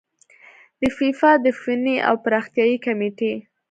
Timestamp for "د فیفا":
0.81-1.31